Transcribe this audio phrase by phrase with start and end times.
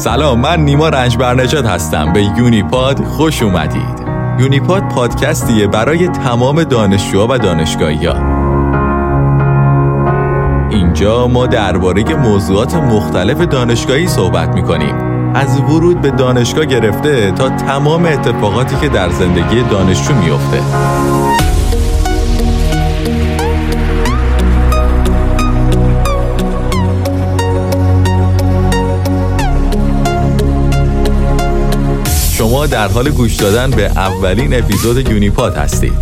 [0.00, 2.12] سلام من نیما رنجبرنجاد هستم.
[2.12, 4.08] به یونیپاد خوش اومدید.
[4.38, 8.14] یونیپاد پادکستیه برای تمام دانشجوها و دانشگاهی ها.
[10.70, 14.94] اینجا ما درباره موضوعات مختلف دانشگاهی صحبت می‌کنیم.
[15.34, 20.60] از ورود به دانشگاه گرفته تا تمام اتفاقاتی که در زندگی دانشجو میفته
[32.66, 35.92] در حال گوش دادن به اولین اپیزود یونیپاد هستید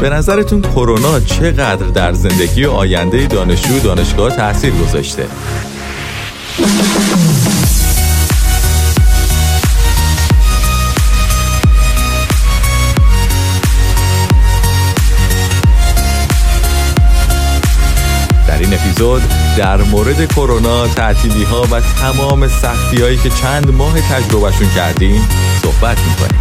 [0.00, 5.26] به نظرتون کرونا چقدر در زندگی و آینده دانشجو دانشگاه تاثیر گذاشته؟
[18.48, 19.22] در این اپیزود
[19.58, 25.28] در مورد کرونا، تعطیلی ها و تمام سختی هایی که چند ماه تجربهشون کردیم
[25.62, 26.40] صحبت می‌کنیم.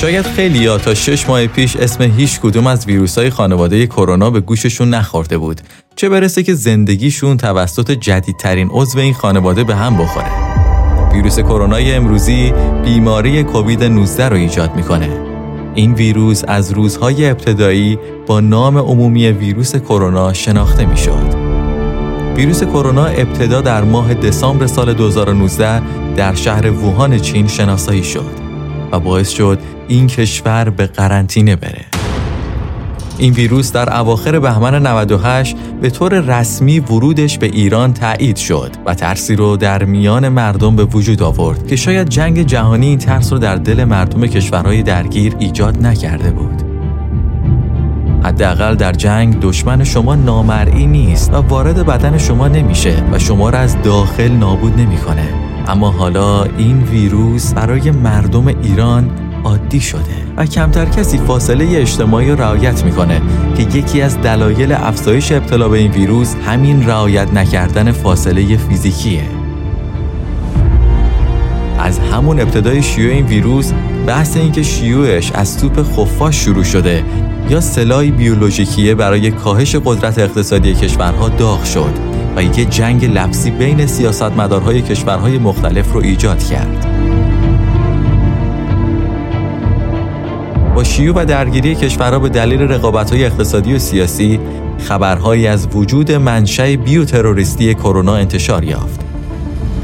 [0.00, 4.30] شاید خیلی یا تا شش ماه پیش اسم هیچ کدوم از ویروس های خانواده کرونا
[4.30, 5.60] به گوششون نخورده بود.
[5.96, 10.30] چه برسه که زندگیشون توسط جدیدترین عضو این خانواده به هم بخوره.
[11.12, 12.52] ویروس کرونا امروزی
[12.84, 15.10] بیماری کووید 19 رو ایجاد می‌کنه.
[15.74, 21.34] این ویروس از روزهای ابتدایی با نام عمومی ویروس کرونا شناخته می‌شد.
[22.36, 25.82] ویروس کرونا ابتدا در ماه دسامبر سال 2019
[26.14, 28.30] در شهر ووهان چین شناسایی شد
[28.92, 31.84] و باعث شد این کشور به قرنطینه بره.
[33.18, 38.94] این ویروس در اواخر بهمن 98 به طور رسمی ورودش به ایران تایید شد و
[38.94, 43.38] ترسی رو در میان مردم به وجود آورد که شاید جنگ جهانی این ترس رو
[43.38, 46.62] در دل مردم کشورهای درگیر ایجاد نکرده بود.
[48.22, 53.58] حداقل در جنگ دشمن شما نامرئی نیست و وارد بدن شما نمیشه و شما را
[53.58, 55.28] از داخل نابود نمی‌کنه.
[55.68, 59.10] اما حالا این ویروس برای مردم ایران
[59.48, 60.02] عادی شده
[60.36, 63.22] و کمتر کسی فاصله اجتماعی رعایت می‌کنه
[63.56, 69.22] که یکی از دلایل افزایش ابتلا به این ویروس همین رعایت نکردن فاصله فیزیکیه
[71.78, 73.72] از همون ابتدای شیوع این ویروس
[74.06, 77.04] بحث اینکه شیوعش از توپ خفاش شروع شده
[77.50, 81.92] یا سلاحی بیولوژیکیه برای کاهش قدرت اقتصادی کشورها داغ شد
[82.36, 86.97] و یک جنگ لفظی بین سیاستمدارهای کشورهای مختلف رو ایجاد کرد.
[90.84, 94.40] شیوع و درگیری کشورها به دلیل رقابت‌های اقتصادی و سیاسی
[94.78, 99.00] خبرهایی از وجود منشأ بیوتروریستی کرونا انتشار یافت.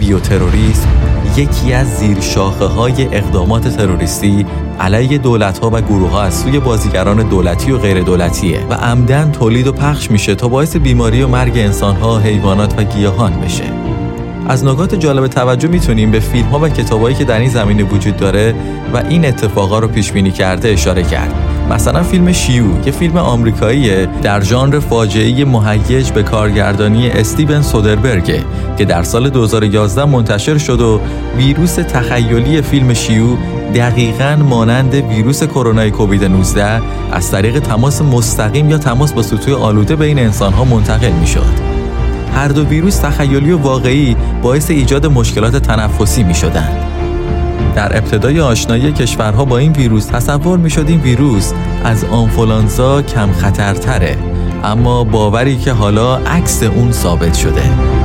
[0.01, 0.89] بیوتروریسم
[1.37, 4.47] یکی از زیر شاخه های اقدامات تروریستی
[4.81, 9.33] علیه دولت ها و گروه ها از سوی بازیگران دولتی و غیر دولتیه و عمدن
[9.33, 13.84] تولید و پخش میشه تا باعث بیماری و مرگ انسان ها، حیوانات و گیاهان بشه.
[14.49, 18.17] از نکات جالب توجه می‌تونیم به فیلم ها و کتابایی که در این زمینه وجود
[18.17, 18.55] داره
[18.95, 21.35] و این اتفاقا رو پیش بینی کرده اشاره کرد.
[21.71, 28.45] مثلا فیلم شیو که فیلم آمریکاییه در ژانر فاجعه مهیج به کارگردانی استیون سودربرگ
[28.79, 31.01] که در سال 2011 منتشر شد و
[31.37, 33.37] ویروس تخیلی فیلم شیو
[33.75, 36.83] دقیقا مانند ویروس کرونا کووید 19
[37.13, 41.74] از طریق تماس مستقیم یا تماس با سطوح آلوده بین انسانها منتقل می شد.
[42.35, 46.69] هر دو ویروس تخیلی و واقعی باعث ایجاد مشکلات تنفسی می شدن.
[47.75, 51.53] در ابتدای آشنایی کشورها با این ویروس تصور می شد این ویروس
[51.85, 54.17] از آنفولانزا کم خطرتره
[54.65, 58.04] اما باوری که حالا عکس اون ثابت شده.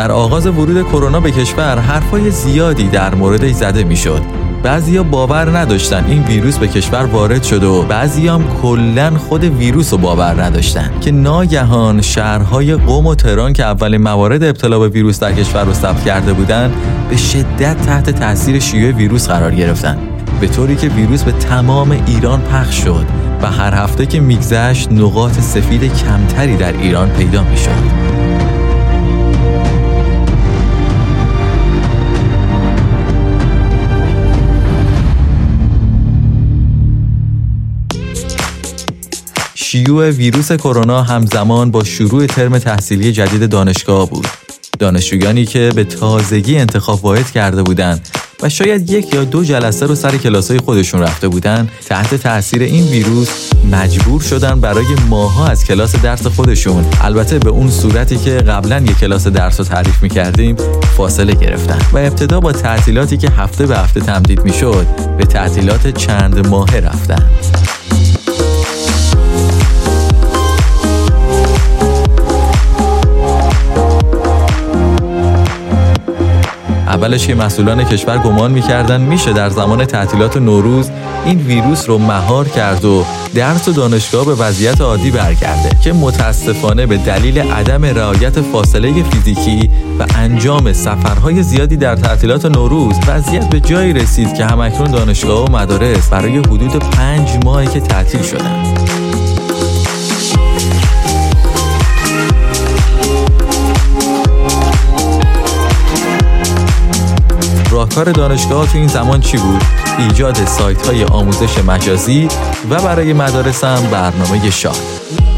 [0.00, 4.22] در آغاز ورود کرونا به کشور حرفای زیادی در موردش زده می‌شد.
[4.62, 9.92] بعضیا باور نداشتن این ویروس به کشور وارد شده و بعضی هم کلا خود ویروس
[9.92, 15.20] رو باور نداشتن که ناگهان شهرهای قوم و تهران که اولین موارد ابتلا به ویروس
[15.20, 16.72] در کشور رو ثبت کرده بودند
[17.10, 19.98] به شدت تحت تاثیر شیوع ویروس قرار گرفتن
[20.40, 23.06] به طوری که ویروس به تمام ایران پخش شد
[23.42, 28.19] و هر هفته که میگذشت نقاط سفید کمتری در ایران پیدا می‌شد.
[39.86, 44.26] شیوع ویروس کرونا همزمان با شروع ترم تحصیلی جدید دانشگاه بود.
[44.78, 48.08] دانشجویانی که به تازگی انتخاب واحد کرده بودند
[48.42, 52.84] و شاید یک یا دو جلسه رو سر کلاسای خودشون رفته بودن تحت تاثیر این
[52.84, 53.28] ویروس
[53.72, 56.84] مجبور شدن برای ماها از کلاس درس خودشون.
[57.00, 60.56] البته به اون صورتی که قبلا یک کلاس درس رو تعریف می‌کردیم
[60.96, 61.78] فاصله گرفتن.
[61.92, 64.86] و ابتدا با تعطیلاتی که هفته به هفته تمدید می‌شد
[65.18, 67.30] به تعطیلات چند ماهه رفتن.
[77.00, 80.90] اولش که مسئولان کشور گمان می‌کردن میشه در زمان تعطیلات نوروز
[81.24, 83.04] این ویروس رو مهار کرد و
[83.34, 89.70] درس و دانشگاه به وضعیت عادی برگرده که متاسفانه به دلیل عدم رعایت فاصله فیزیکی
[89.98, 95.50] و انجام سفرهای زیادی در تعطیلات نوروز وضعیت به جایی رسید که همکنون دانشگاه و
[95.50, 99.09] مدارس برای حدود پنج ماهی که تعطیل شدن.
[107.90, 109.62] راهکار دانشگاه تو این زمان چی بود؟
[109.98, 112.28] ایجاد سایت های آموزش مجازی
[112.70, 114.76] و برای مدارس هم برنامه شاد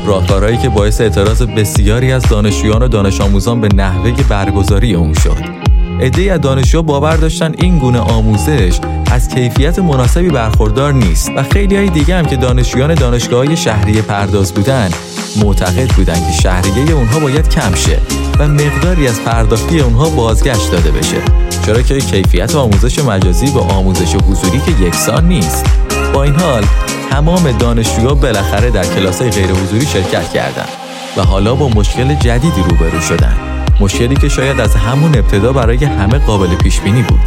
[0.06, 5.36] راهکارهایی که باعث اعتراض بسیاری از دانشجویان و دانش آموزان به نحوه برگزاری اون شد.
[6.00, 8.78] عدهای از دانشجو باور داشتن این گونه آموزش
[9.10, 14.52] از کیفیت مناسبی برخوردار نیست و خیلی های دیگه هم که دانشجویان دانشگاه شهری پرداز
[14.52, 14.90] بودن
[15.44, 17.98] معتقد بودن که شهریه اونها باید کم شه
[18.38, 21.51] و مقداری از پرداختی اونها بازگشت داده بشه.
[21.66, 25.64] چرا که کیفیت آموزش مجازی با آموزش حضوری که یکسان نیست.
[26.14, 26.64] با این حال
[27.10, 30.68] تمام دانشجوها بالاخره در کلاس‌های غیر حضوری شرکت کردند
[31.16, 33.36] و حالا با مشکل جدیدی روبرو شدن.
[33.80, 37.20] مشکلی که شاید از همون ابتدا برای همه قابل پیش بینی بود.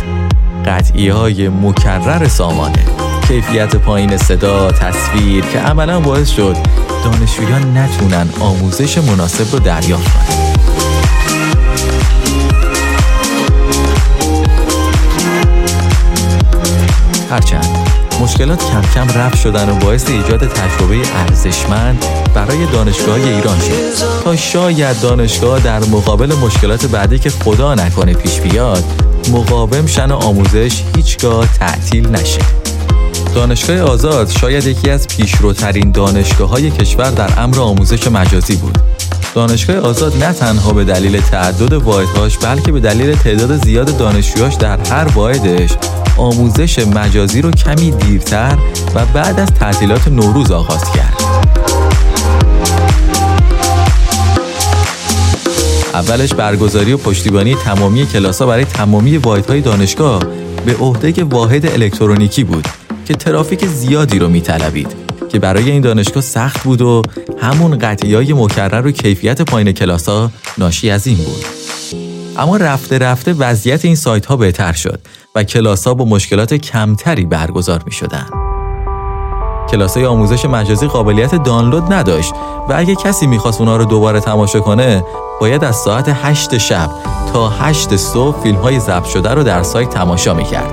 [0.65, 2.85] قطعی های مکرر سامانه
[3.27, 6.57] کیفیت پایین صدا تصویر که عملا باعث شد
[7.03, 10.44] دانشجویان نتونن آموزش مناسب رو دریافت کنند
[17.35, 17.89] هرچند
[18.21, 24.23] مشکلات کم کم رفت شدن و باعث ایجاد تجربه ارزشمند برای دانشگاه ایران شد.
[24.23, 28.83] تا شاید دانشگاه در مقابل مشکلات بعدی که خدا نکنه پیش بیاد
[29.31, 32.41] مقاوم شن و آموزش هیچگاه تعطیل نشه.
[33.35, 38.77] دانشگاه آزاد شاید یکی از پیشروترین دانشگاه های کشور در امر آموزش مجازی بود.
[39.33, 44.79] دانشگاه آزاد نه تنها به دلیل تعدد واحدهاش بلکه به دلیل تعداد زیاد دانشجوهاش در
[44.89, 45.71] هر واحدش
[46.17, 48.57] آموزش مجازی رو کمی دیرتر
[48.95, 51.21] و بعد از تعطیلات نوروز آغاز کرد.
[55.93, 60.23] اولش برگزاری و پشتیبانی تمامی کلاس‌ها برای تمامی واحدهای دانشگاه
[60.65, 62.67] به عهده واحد الکترونیکی بود
[63.05, 64.95] که ترافیک زیادی رو میطلبید
[65.29, 67.01] که برای این دانشگاه سخت بود و
[67.41, 71.45] همون قطعی های مکرر و کیفیت پایین کلاس ها ناشی از این بود.
[72.37, 74.99] اما رفته رفته وضعیت این سایت ها بهتر شد
[75.35, 78.25] و کلاس ها با مشکلات کمتری برگزار می شدن.
[79.69, 82.33] کلاس های آموزش مجازی قابلیت دانلود نداشت
[82.69, 85.03] و اگه کسی می‌خواست اونا رو دوباره تماشا کنه
[85.41, 86.89] باید از ساعت 8 شب
[87.33, 90.71] تا 8 صبح فیلم های ضبط شده رو در سایت تماشا می‌کرد.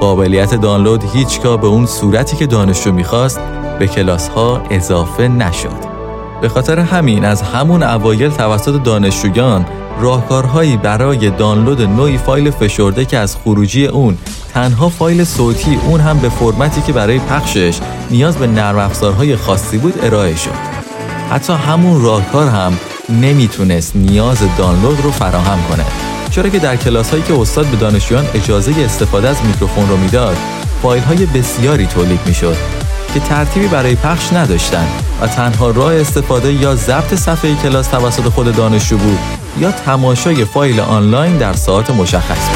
[0.00, 3.40] قابلیت دانلود هیچگاه به اون صورتی که دانشجو می‌خواست
[3.78, 5.92] به کلاس ها اضافه نشد.
[6.40, 9.66] به خاطر همین از همون اوایل توسط دانشجویان
[10.02, 14.18] راهکارهایی برای دانلود نوعی فایل فشرده که از خروجی اون
[14.54, 17.78] تنها فایل صوتی اون هم به فرمتی که برای پخشش
[18.10, 20.50] نیاز به نرم افزارهای خاصی بود ارائه شد.
[21.30, 22.72] حتی همون راهکار هم
[23.08, 25.84] نمی‌تونست نیاز دانلود رو فراهم کنه
[26.30, 30.36] چرا که در کلاس هایی که استاد به دانشجویان اجازه استفاده از میکروفون رو می‌داد
[30.82, 32.56] فایل های بسیاری تولید می‌شد
[33.14, 34.88] که ترتیبی برای پخش نداشتند
[35.20, 39.18] و تنها راه استفاده یا ضبط صفحه کلاس توسط خود دانشجو بود
[39.58, 42.48] یا تماشای فایل آنلاین در ساعت مشخص.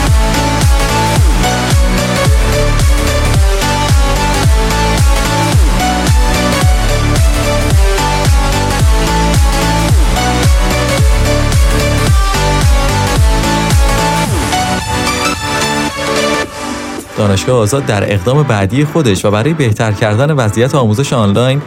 [17.19, 21.63] دانشگاه آزاد در اقدام بعدی خودش و برای بهتر کردن وضعیت آموزش آنلاین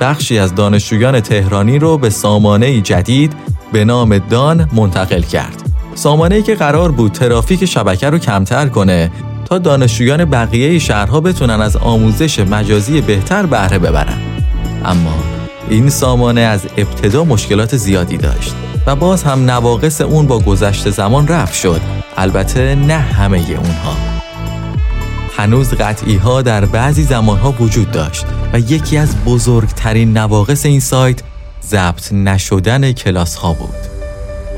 [0.00, 5.62] بخشی از دانشجویان تهرانی رو به سامانه جدید به نام دان منتقل کرد.
[5.94, 9.10] سامانه که قرار بود ترافیک شبکه رو کمتر کنه
[9.44, 14.18] تا دانشجویان بقیه شهرها بتونن از آموزش مجازی بهتر بهره ببرن.
[14.84, 15.14] اما
[15.68, 18.54] این سامانه از ابتدا مشکلات زیادی داشت
[18.86, 21.80] و باز هم نواقص اون با گذشت زمان رفت شد
[22.16, 23.96] البته نه همه اونها
[25.36, 30.80] هنوز قطعی ها در بعضی زمان ها وجود داشت و یکی از بزرگترین نواقص این
[30.80, 31.22] سایت
[31.68, 33.74] ضبط نشدن کلاس ها بود.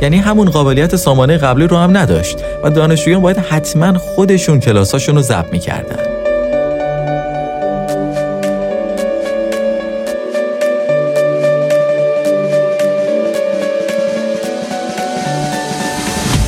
[0.02, 5.22] یعنی همون قابلیت سامانه قبلی رو هم نداشت و دانشجویان باید حتما خودشون کلاساشون رو
[5.22, 6.04] ضبط می‌کردن.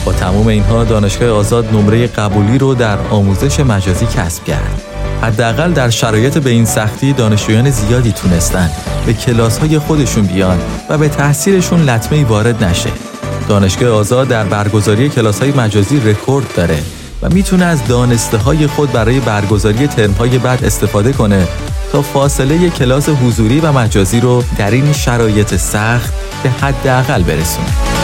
[0.05, 4.83] با تمام اینها دانشگاه آزاد نمره قبولی رو در آموزش مجازی کسب کرد.
[5.23, 8.71] حداقل در شرایط به این سختی دانشجویان زیادی تونستن.
[9.07, 10.59] به کلاس های خودشون بیان
[10.89, 12.91] و به تحصیلشون لطمه وارد نشه.
[13.49, 16.79] دانشگاه آزاد در برگزاری کلاس های مجازی رکورد داره
[17.23, 21.49] و می‌تونه از دانسته های خود برای برگزاری ترم های بعد استفاده کنه
[21.93, 27.96] تا فاصله کلاس حضوری و مجازی رو در این شرایط سخت به حداقل برسونه.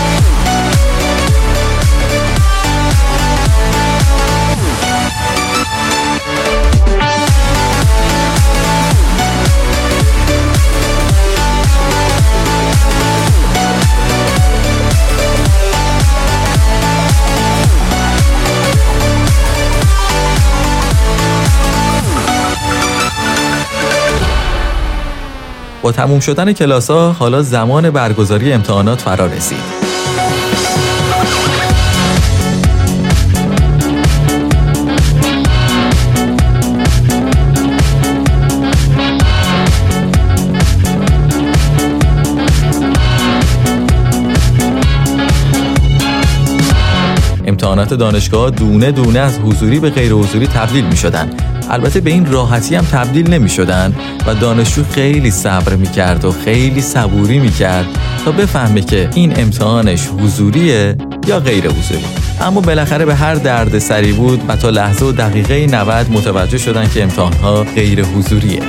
[25.83, 29.83] با تموم شدن کلاس ها حالا زمان برگزاری امتحانات فرا رسید.
[47.47, 51.52] امتحانات دانشگاه دونه دونه از حضوری به غیر حضوری تبدیل می شدن.
[51.73, 53.95] البته به این راحتی هم تبدیل نمی شدن
[54.27, 57.87] و دانشجو خیلی صبر می کرد و خیلی صبوری می کرد
[58.25, 62.05] تا بفهمه که این امتحانش حضوریه یا غیر حضوری.
[62.41, 66.89] اما بالاخره به هر درد سری بود و تا لحظه و دقیقه 90 متوجه شدن
[66.89, 68.63] که امتحانها غیر حضوریه.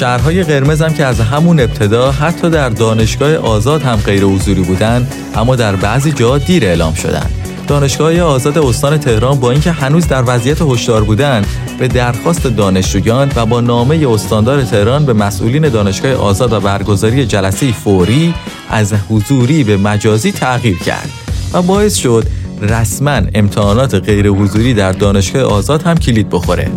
[0.00, 5.08] شهرهای قرمز هم که از همون ابتدا حتی در دانشگاه آزاد هم غیر حضوری بودن
[5.34, 7.26] اما در بعضی جا دیر اعلام شدن.
[7.68, 11.46] دانشگاه آزاد استان تهران با اینکه هنوز در وضعیت هشدار بودند
[11.78, 17.72] به درخواست دانشجویان و با نامه استاندار تهران به مسئولین دانشگاه آزاد و برگزاری جلسه
[17.72, 18.34] فوری
[18.70, 21.10] از حضوری به مجازی تغییر کرد
[21.52, 22.26] و باعث شد
[22.62, 26.70] رسما امتحانات غیر حضوری در دانشگاه آزاد هم کلید بخوره.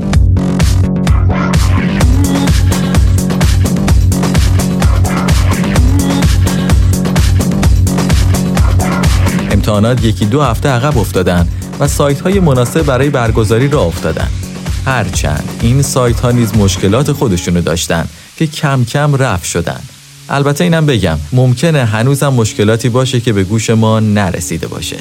[9.63, 11.47] امتحانات یکی دو هفته عقب افتادن
[11.79, 14.27] و سایت های مناسب برای برگزاری را افتادن.
[14.85, 19.79] هرچند این سایت ها نیز مشکلات خودشونو داشتن که کم کم رفع شدن.
[20.29, 24.97] البته اینم بگم ممکنه هنوزم مشکلاتی باشه که به گوش ما نرسیده باشه.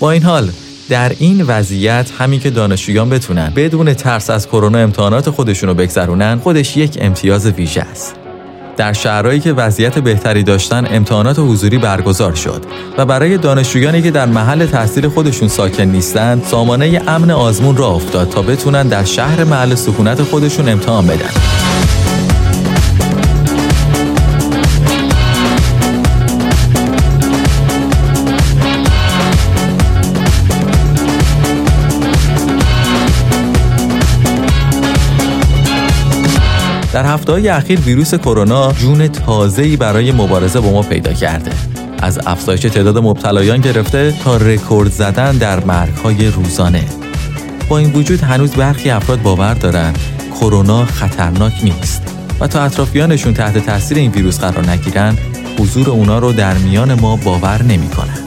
[0.00, 0.50] با این حال
[0.88, 6.76] در این وضعیت همین که دانشجویان بتونن بدون ترس از کرونا امتحانات خودشونو بگذرونن خودش
[6.76, 8.27] یک امتیاز ویژه است.
[8.78, 12.62] در شهرهایی که وضعیت بهتری داشتن امتحانات حضوری برگزار شد
[12.98, 18.28] و برای دانشجویانی که در محل تحصیل خودشون ساکن نیستند سامانه امن آزمون را افتاد
[18.28, 21.30] تا بتونن در شهر محل سکونت خودشون امتحان بدن.
[36.92, 41.50] در هفته های اخیر ویروس کرونا جون تازه‌ای برای مبارزه با ما پیدا کرده.
[42.02, 46.84] از افزایش تعداد مبتلایان گرفته تا رکورد زدن در مرگهای روزانه.
[47.68, 49.98] با این وجود هنوز برخی افراد باور دارند
[50.40, 52.02] کرونا خطرناک نیست
[52.40, 55.16] و تا اطرافیانشون تحت تاثیر این ویروس قرار نگیرن
[55.58, 58.18] حضور اونا رو در میان ما باور نمی‌کنن.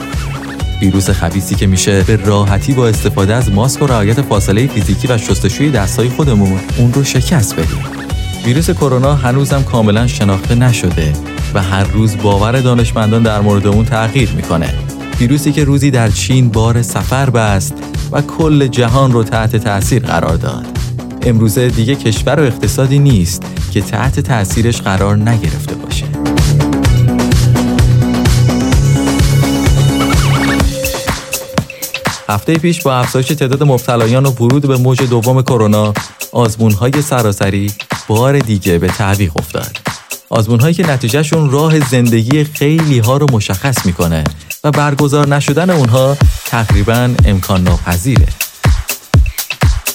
[0.80, 5.18] ویروس خبیسی که میشه به راحتی با استفاده از ماسک و رعایت فاصله فیزیکی و
[5.18, 8.01] شستشوی دستهای خودمون اون رو شکست بدیم.
[8.44, 11.12] ویروس کرونا هنوزم کاملا شناخته نشده
[11.54, 14.74] و هر روز باور دانشمندان در مورد اون تغییر می‌کنه.
[15.20, 17.74] ویروسی که روزی در چین بار سفر بست
[18.12, 20.66] و کل جهان رو تحت تاثیر قرار داد.
[21.22, 26.06] امروزه دیگه کشور و اقتصادی نیست که تحت تاثیرش قرار نگرفته باشه.
[32.28, 35.92] هفته پیش با افزایش تعداد مبتلایان و ورود به موج دوم کرونا
[36.32, 37.72] آزمونهای سراسری
[38.08, 39.78] بار دیگه به تعویق افتاد.
[40.30, 44.24] آزمون هایی که نتیجهشون راه زندگی خیلی ها رو مشخص می‌کنه
[44.64, 46.16] و برگزار نشدن اونها
[46.46, 48.26] تقریبا امکان ناپذیره.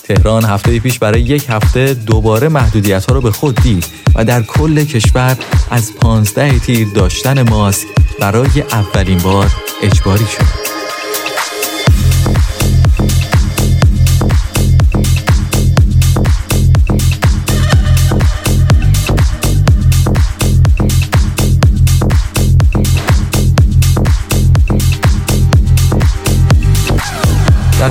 [0.04, 3.86] تهران هفته پیش برای یک هفته دوباره محدودیت ها رو به خود دید
[4.16, 5.38] و در کل کشور
[5.72, 7.88] از 15 تیر داشتن ماسک
[8.20, 10.67] برای اولین بار اجباری شد.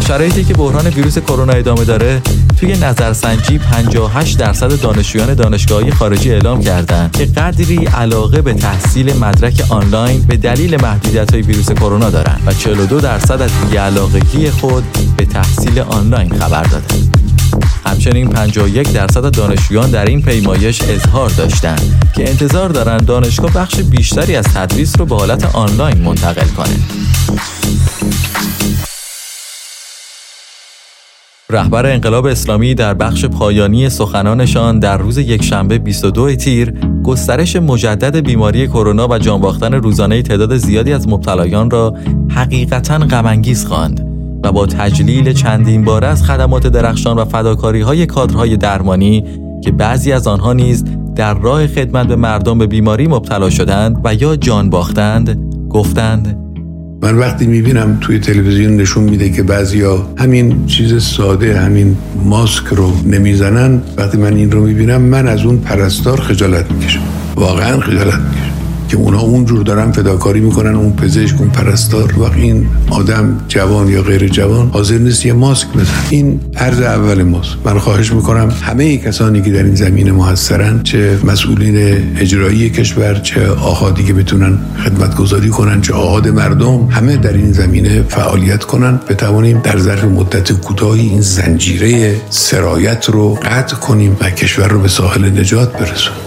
[0.09, 2.23] شرایطی که بحران ویروس کرونا ادامه داره
[2.61, 9.65] توی نظرسنجی 58 درصد دانشجویان دانشگاهی خارجی اعلام کردند که قدری علاقه به تحصیل مدرک
[9.69, 14.85] آنلاین به دلیل محدودیت های ویروس کرونا دارند و 42 درصد از بیعلاقگی خود
[15.17, 17.17] به تحصیل آنلاین خبر دادند.
[17.87, 24.37] همچنین 51 درصد دانشجویان در این پیمایش اظهار داشتند که انتظار دارند دانشگاه بخش بیشتری
[24.37, 26.77] از تدریس رو به حالت آنلاین منتقل کنه.
[31.51, 36.75] رهبر انقلاب اسلامی در بخش پایانی سخنانشان در روز یکشنبه 22 تیر
[37.05, 41.95] گسترش مجدد بیماری کرونا و جانباختن روزانه تعداد زیادی از مبتلایان را
[42.31, 44.07] حقیقتا غمانگیز خواند
[44.45, 49.25] و با تجلیل چندین باره از خدمات درخشان و فداکاری های کادرهای درمانی
[49.65, 50.85] که بعضی از آنها نیز
[51.17, 56.46] در راه خدمت به مردم به بیماری مبتلا شدند و یا جان باختند گفتند
[57.03, 62.93] من وقتی می‌بینم توی تلویزیون نشون میده که بعضیا همین چیز ساده همین ماسک رو
[63.07, 67.01] نمی‌زنن وقتی من این رو می‌بینم من از اون پرستار خجالت می‌کشم.
[67.37, 68.46] واقعا خجالت می‌کشم.
[68.89, 72.19] که اونها اونجور دارن فداکاری می‌کنن اون پزشک اون پرستار.
[72.19, 77.23] و این آدم جوان یا غیر جوان حاضر نیست یه ماسک بزن این عرض اول
[77.23, 77.51] ماست.
[77.65, 81.77] من خواهش می‌کنم همه کسانی که در این زمینه موثرن چه مسئولین
[82.19, 87.53] اجرایی کشور چه آهادی که بتونن خدمت گذاری کنن چه آهاد مردم همه در این
[87.53, 89.01] زمینه فعالیت کنن.
[89.09, 94.89] بتوانیم در ظرف مدت کوتاهی این زنجیره سرایت رو قطع کنیم و کشور رو به
[94.89, 96.26] ساحل نجات برسونیم.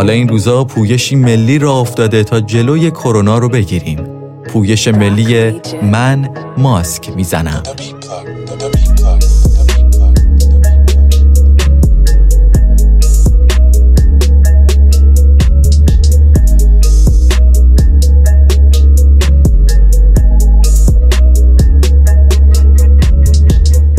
[0.00, 3.98] حالا این روزا پویشی ملی را افتاده تا جلوی کرونا رو بگیریم.
[4.48, 5.52] پویش ملی
[5.82, 6.28] من
[6.58, 7.62] ماسک می‌زنم.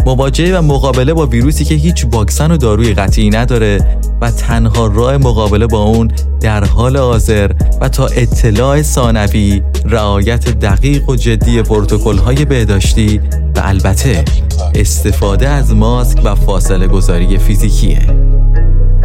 [0.05, 5.17] مواجهه و مقابله با ویروسی که هیچ واکسن و داروی قطعی نداره و تنها راه
[5.17, 12.17] مقابله با اون در حال حاضر و تا اطلاع ثانوی رعایت دقیق و جدی پروتکل
[12.17, 13.21] های بهداشتی
[13.55, 14.25] و البته
[14.75, 17.99] استفاده از ماسک و فاصله گذاری فیزیکیه.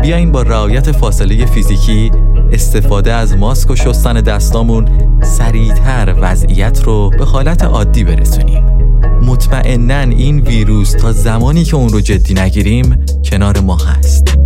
[0.02, 2.11] بیاین با رعایت فاصله فیزیکی
[2.52, 4.88] استفاده از ماسک و شستن دستامون
[5.22, 8.64] سریعتر وضعیت رو به حالت عادی برسونیم.
[9.22, 14.37] مطمئنا این ویروس تا زمانی که اون رو جدی نگیریم کنار ما هست.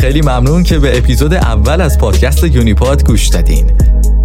[0.00, 3.70] خیلی ممنون که به اپیزود اول از پادکست یونیپاد گوش دادین.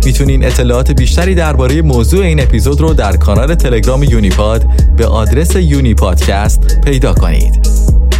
[0.06, 4.66] می‌تونین اطلاعات بیشتری درباره موضوع این اپیزود رو در کانال تلگرام یونیپاد
[4.98, 7.68] به آدرس یونیپادکست پیدا کنید.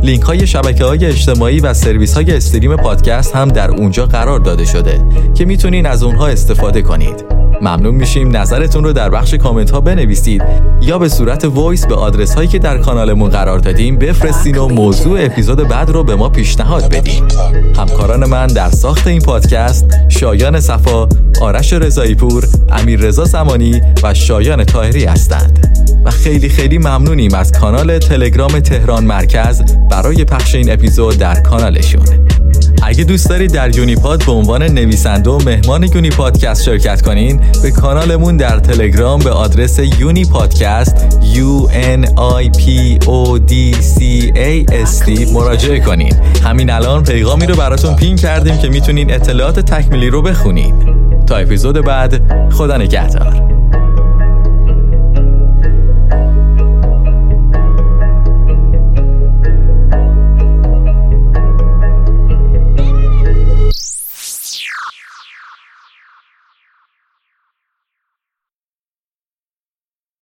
[0.04, 4.66] لینک های شبکه های اجتماعی و سرویس های stream پادکست هم در اونجا قرار داده
[4.66, 5.02] شده
[5.34, 7.35] که می‌تونین از اونها استفاده کنید.
[7.62, 8.38] ممنون میشیم.
[8.38, 10.44] نظرتون رو در بخش کامنت ها بنویسید
[10.82, 15.26] یا به صورت voice به آدرس هایی که در کانالمون قرار دادیم بفرستین و موضوع
[15.26, 17.24] اپیزود بعد رو به ما پیشنهاد بدین.
[17.78, 21.10] همکاران من در ساخت این پادکست شایان صفا،
[21.42, 25.76] آرش رضایی پور، امیر رضا زمانی و شایان طاهری هستند.
[26.06, 32.06] و خیلی خیلی ممنونیم از کانال تلگرام تهران مرکز برای پخش این اپیزود در کانالشون.
[32.84, 37.72] اگه دوست دارید در یونیپاد به عنوان نویسنده و مهمان یونی پادکست شرکت کنین به
[37.72, 42.66] کانالمون در تلگرام به آدرس یونی پادکست U N I P
[43.06, 44.00] O D C
[44.36, 46.14] A S T مراجعه کنین.
[46.44, 50.74] همین الان پیغامی رو براتون پین کردیم که می‌تونین اطلاعات تکمیلی رو بخونین.
[51.28, 53.55] تا اپیزود بعد خدا نگهدار.